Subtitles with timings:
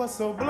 [0.00, 0.48] was so blind,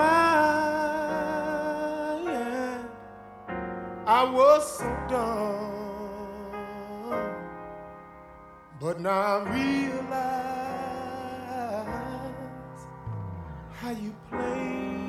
[4.07, 5.66] I was so dumb.
[8.80, 10.21] But now I realize
[13.73, 15.00] how you played.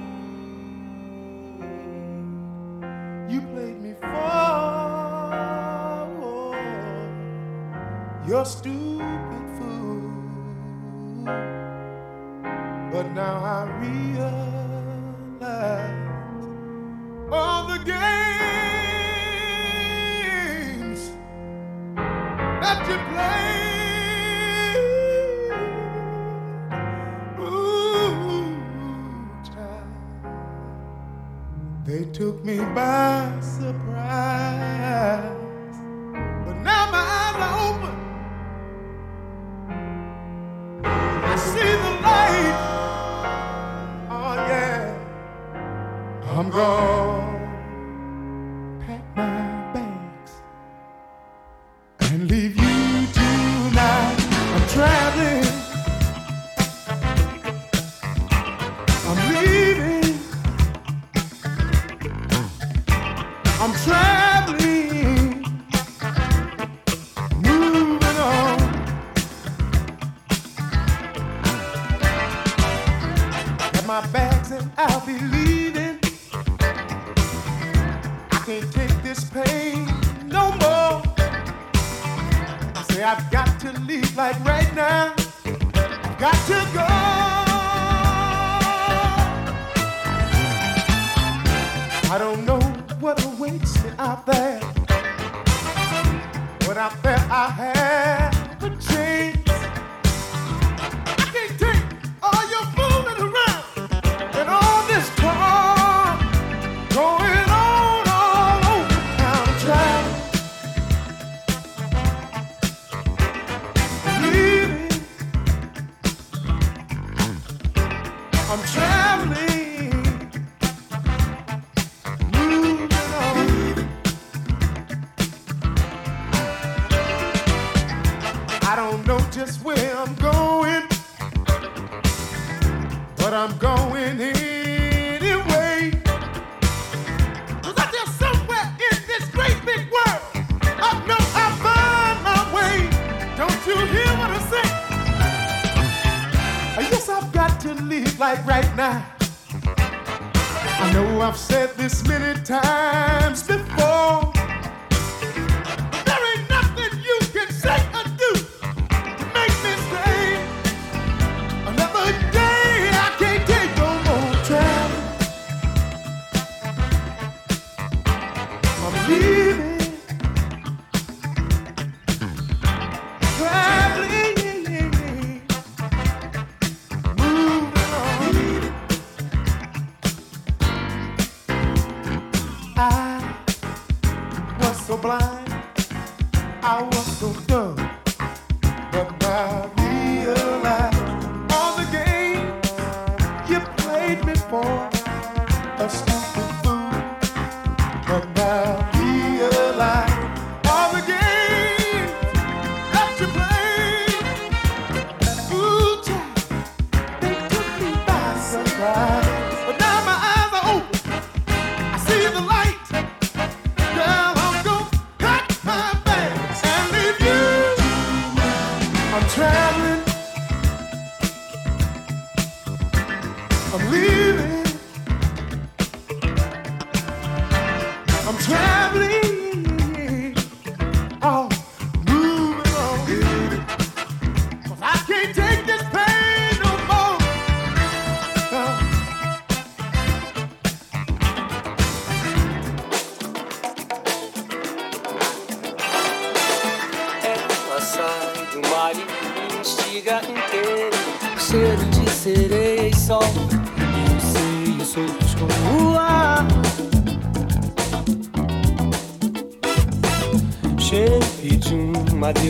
[3.31, 4.07] You played me for
[8.27, 9.40] your stupid.
[13.13, 14.31] now I realize
[17.31, 17.91] all the games
[22.61, 23.49] that you play.
[31.85, 33.80] They took me by surprise.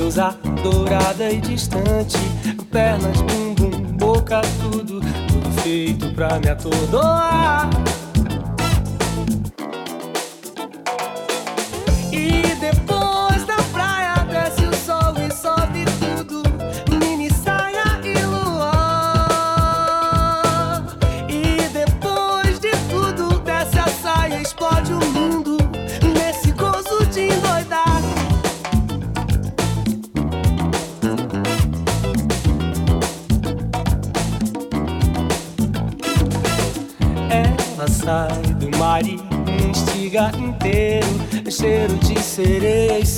[0.02, 2.18] deusa dourada e distante.
[2.72, 7.70] Pernas, bumbum, boca, tudo, tudo feito pra me atordoar.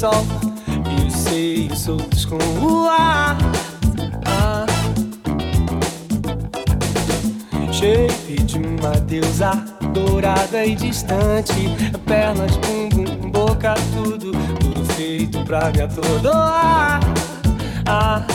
[0.03, 0.25] Sol.
[0.91, 3.37] E os seios soltos com o ar.
[4.25, 4.65] Ah.
[7.71, 9.51] Shape de uma deusa
[9.93, 11.69] dourada e distante.
[12.05, 16.99] Pernas, bumbum, boca, tudo, tudo feito pra me atordoar.
[17.87, 18.32] Ah.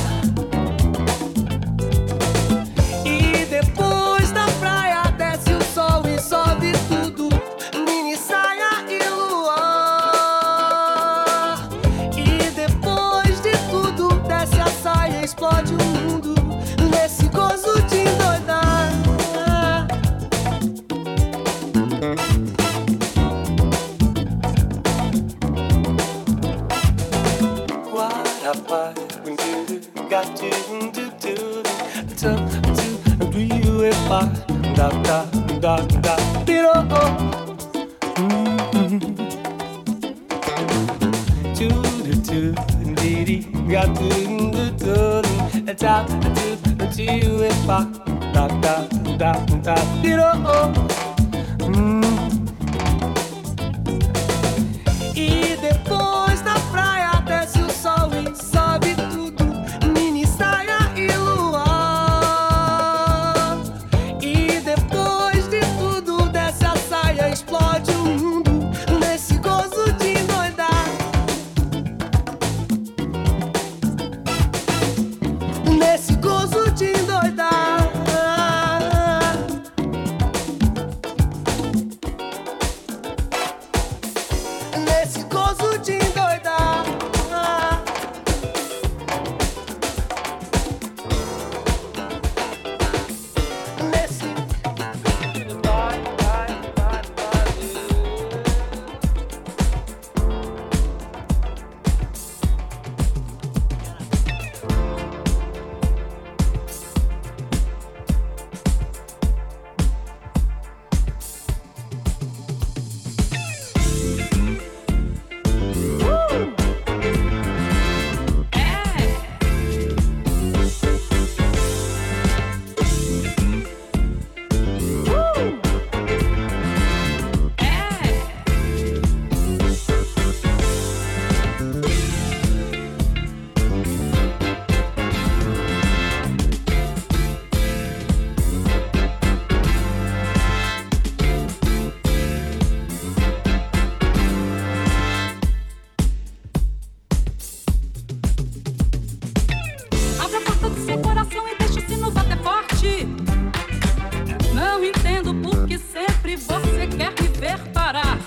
[156.29, 158.19] sempre você quer me ver parar.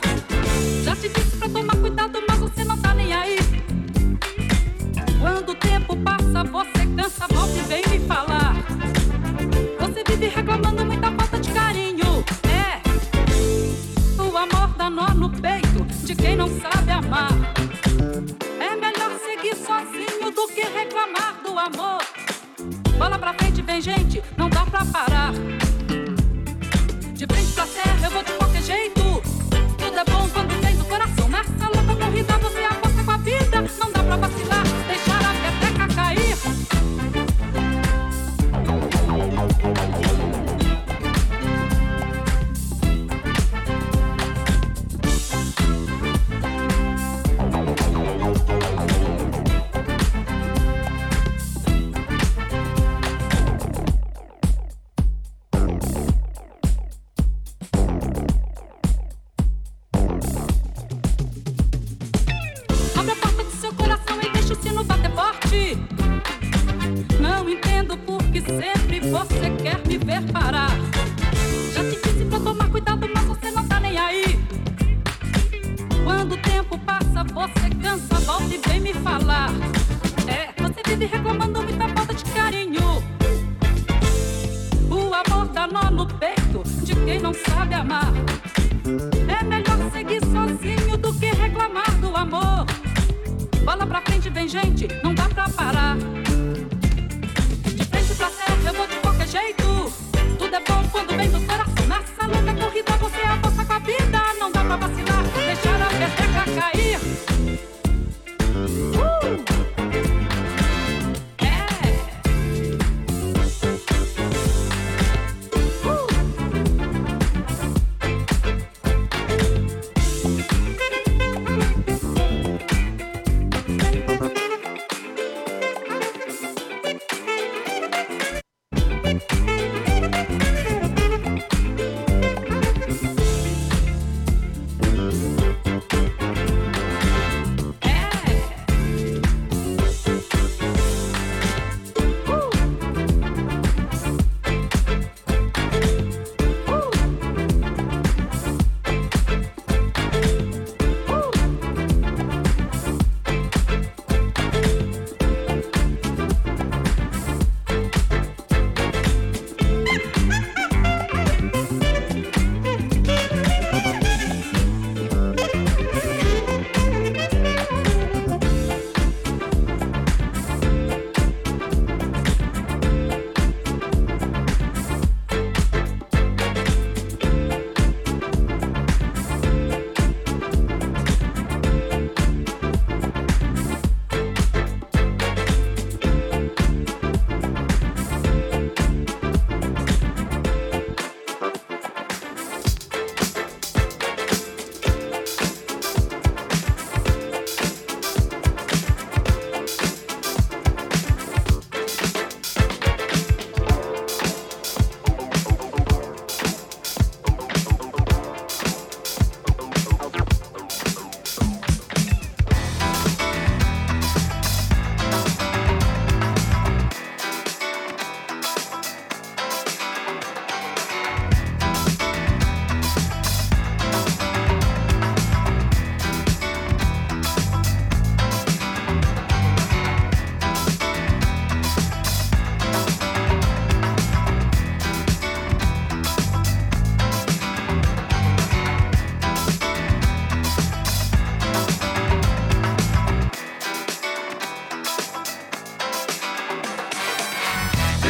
[0.84, 3.38] Já te disse pra tomar cuidado, mas você não tá nem aí.
[5.20, 8.56] Quando o tempo passa, você cansa, volta e vem me falar.
[9.80, 12.24] Você vive reclamando muita falta de carinho.
[12.50, 12.82] É,
[14.20, 17.32] o amor dá nó no peito de quem não sabe amar.
[18.60, 22.02] É melhor seguir sozinho do que reclamar do amor.
[22.98, 25.32] Bola pra frente, vem gente, não dá pra parar.
[27.62, 29.02] Tá da serra, eu vou de qualquer jeito.
[29.78, 31.30] Tudo é bom quando vem do coração.
[31.30, 33.62] Na sala da corrida, você aposta com a vida.
[33.80, 34.71] Não dá pra vacilar.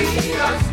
[0.01, 0.71] Dios.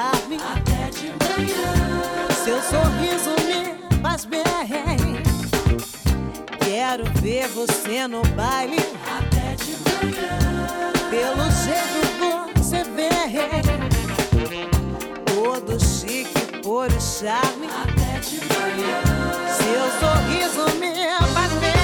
[0.00, 1.72] acordar-me até de manhã.
[2.42, 4.40] Seu sorriso me faz bem.
[6.58, 10.38] Quero ver você no baile até de manhã.
[11.10, 12.00] Pelo jeito
[12.56, 13.10] você vem,
[15.26, 19.02] todo chique, por charme até de manhã.
[19.56, 20.90] Seu sorriso me
[21.34, 21.79] faz bem.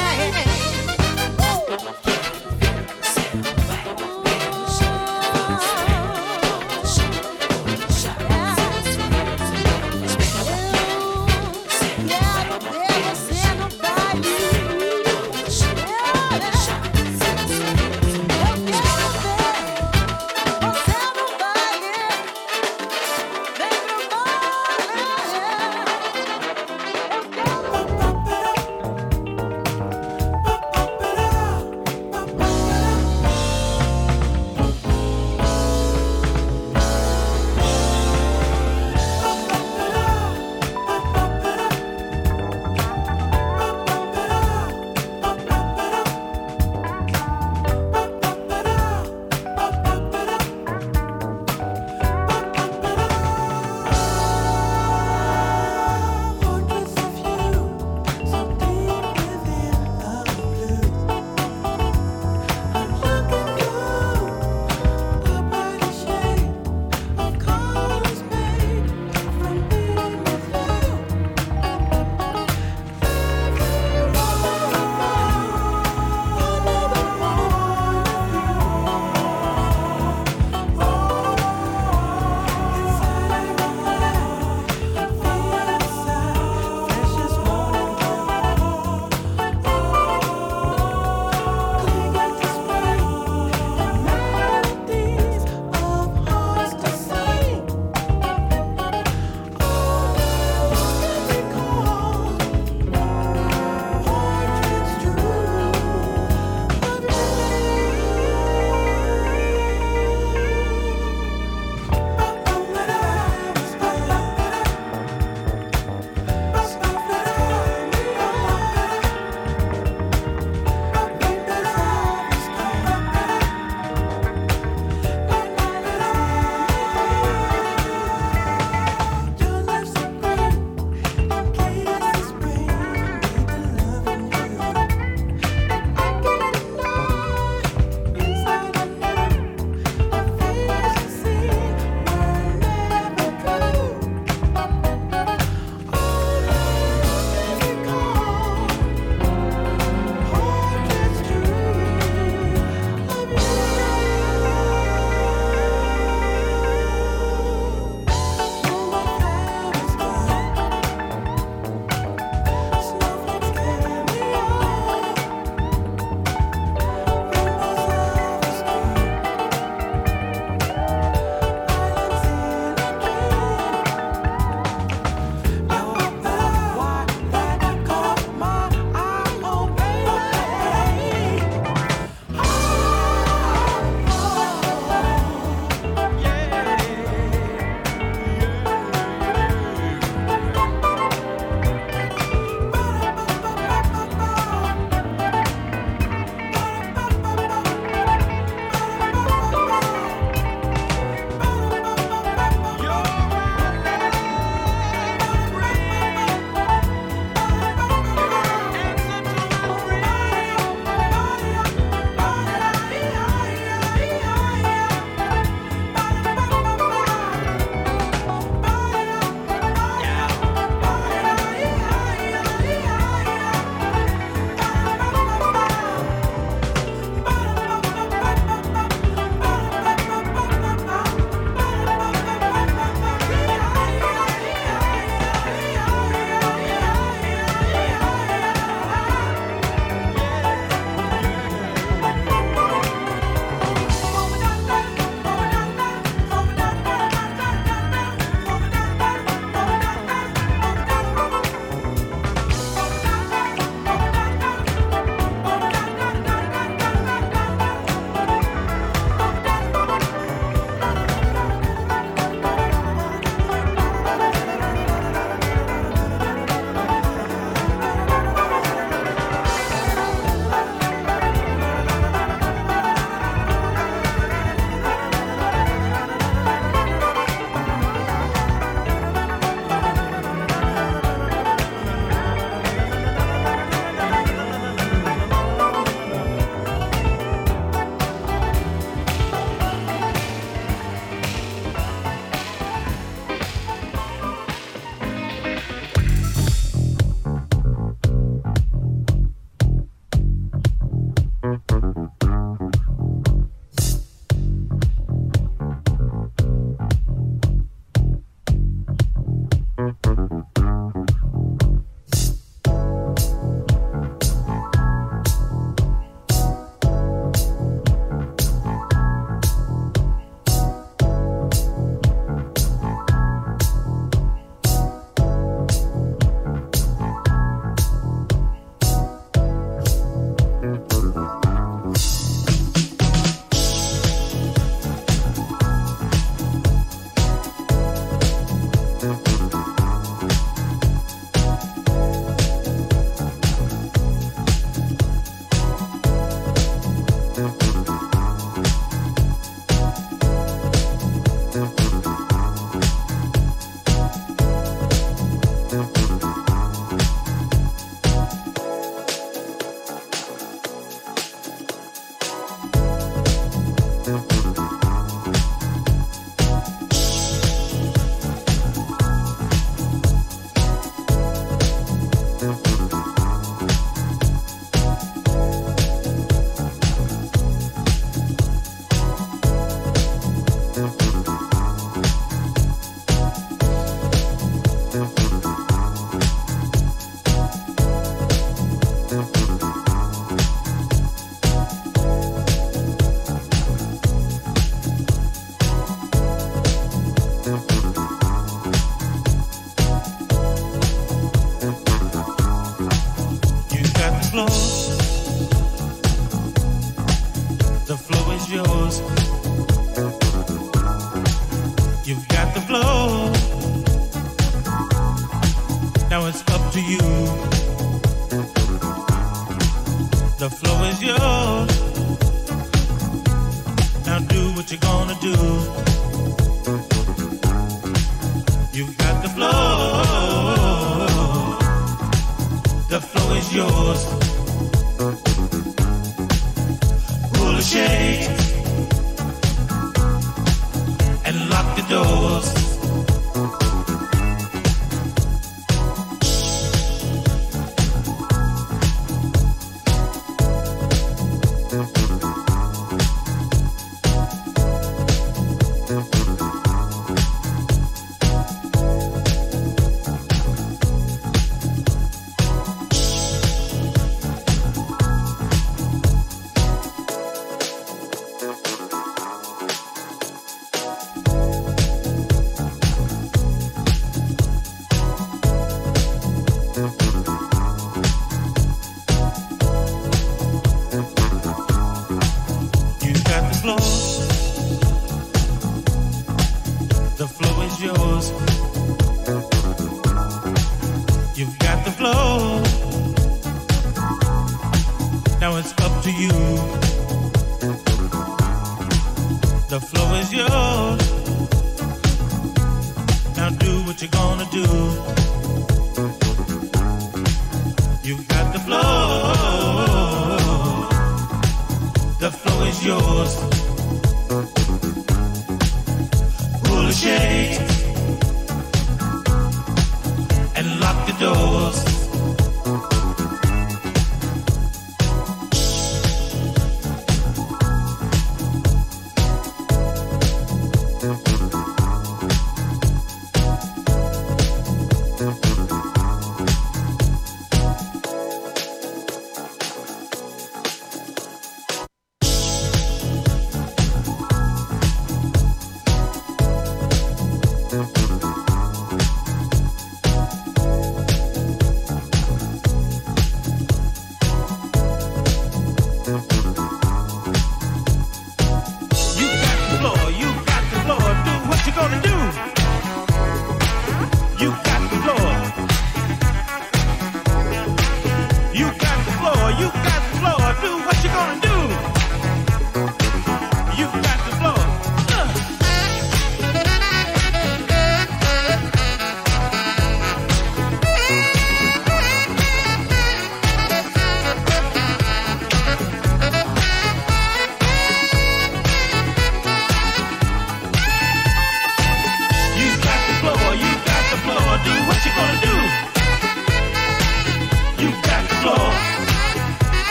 [420.86, 421.75] was yours.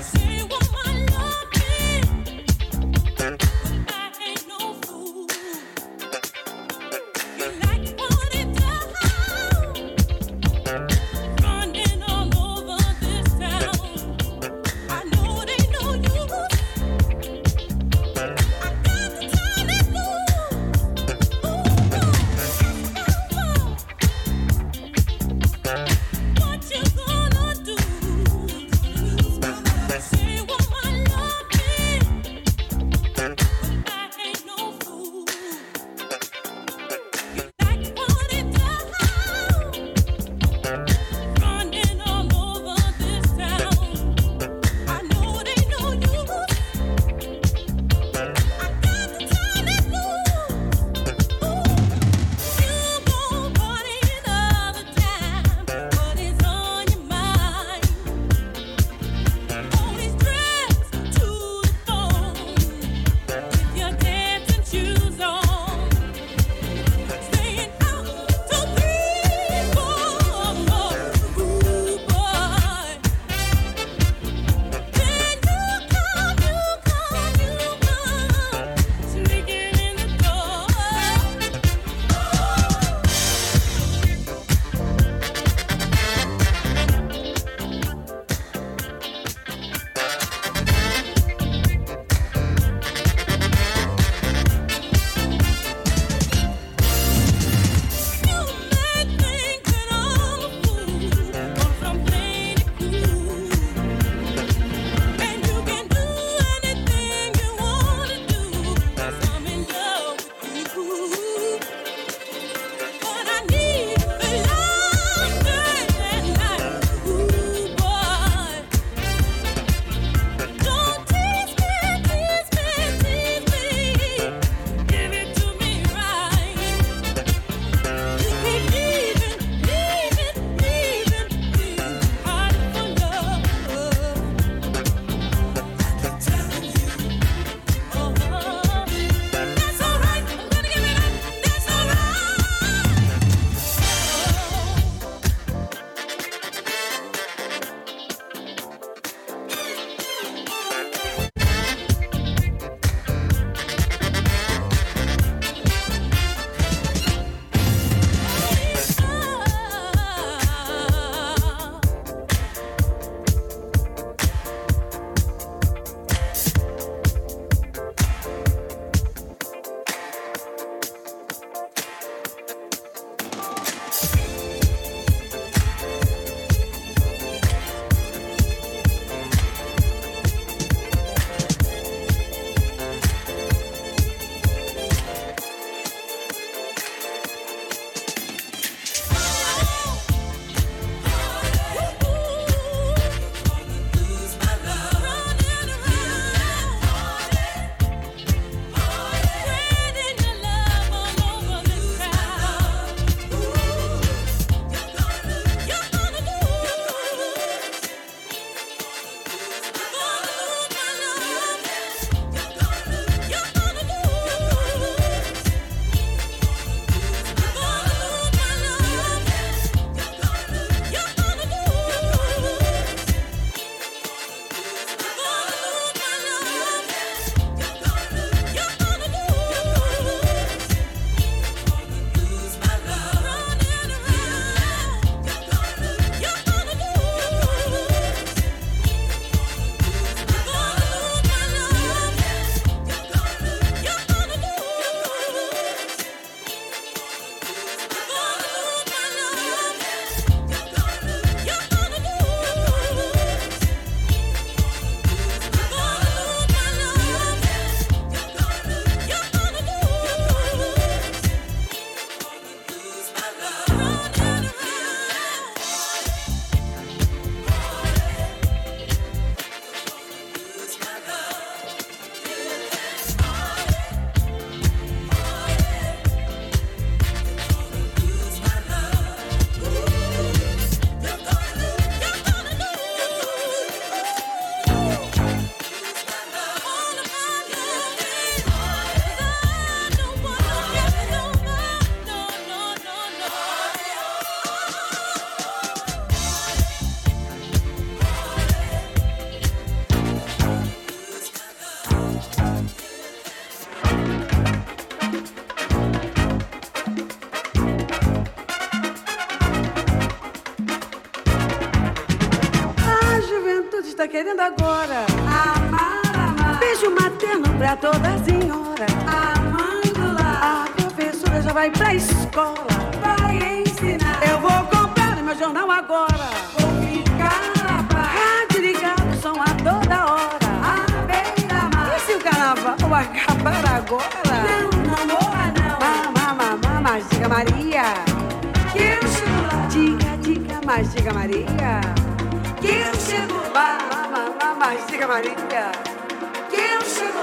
[0.00, 0.29] Yes.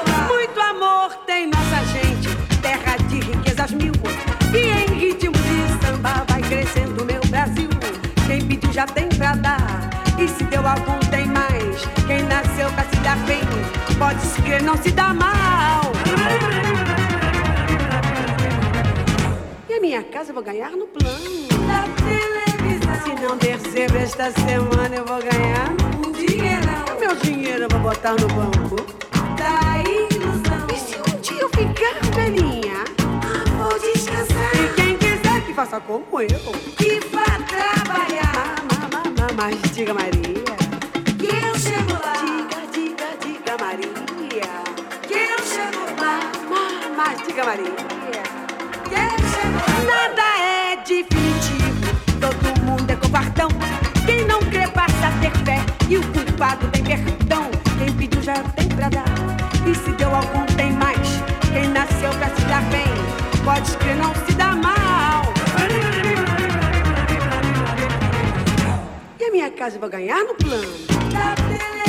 [0.08, 0.28] Lá.
[0.28, 2.30] Muito amor tem nossa gente.
[2.62, 3.94] Terra de riquezas mil.
[4.54, 7.70] E em ritmo de samba vai crescendo meu Brasil.
[8.28, 9.90] Quem pediu já tem pra dar.
[10.20, 11.86] E se deu algum tem mais.
[12.06, 13.42] Quem nasceu pra se dar bem,
[13.98, 15.82] pode se crer, não se dá mal.
[19.70, 22.96] E a minha casa eu vou ganhar no plano da televisão.
[23.04, 25.87] Se não der zebra esta semana eu vou ganhar
[27.68, 28.76] eu vou botar no banco
[29.36, 30.68] da ilusão.
[30.74, 32.86] E se um dia eu ficar velhinha,
[33.58, 34.52] vou descansar.
[34.56, 36.28] E quem quiser que faça como eu,
[36.78, 38.56] que vá trabalhar.
[38.72, 40.56] Mama, mama, mas diga Maria.
[41.20, 42.14] Que eu chego lá.
[42.24, 44.48] Diga, diga, diga Maria.
[45.02, 46.20] Que eu chego lá.
[46.50, 47.76] Mama, mas diga Maria.
[48.86, 50.08] Que eu chego lá.
[50.08, 51.88] Nada é definitivo.
[52.22, 53.50] Todo mundo é covardão.
[54.06, 55.66] Quem não crê passa a ter fé.
[55.90, 57.17] E o culpado tem perdão.
[63.48, 65.24] Pode crer, não se dá mal.
[69.18, 70.68] E a minha casa eu vou ganhar no plano
[71.14, 71.34] da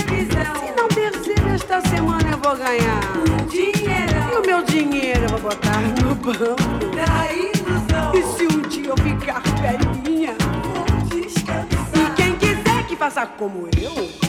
[0.06, 0.54] televisão.
[0.54, 4.34] Se não perceber esta semana eu vou ganhar um dinheirão.
[4.34, 6.32] E o meu dinheiro eu vou botar no banco
[6.94, 8.14] da ilusão.
[8.14, 11.66] E se um dia eu ficar velhinha, vou descansar.
[11.92, 14.27] E quem quiser que faça como eu,